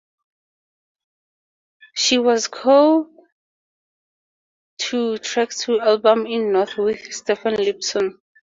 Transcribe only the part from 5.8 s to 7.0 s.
album in London